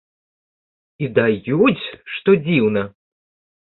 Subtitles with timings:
[1.05, 1.85] І даюць,
[2.17, 2.81] што дзіўна.